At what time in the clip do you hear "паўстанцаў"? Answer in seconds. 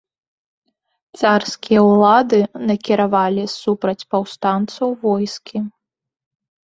4.15-4.87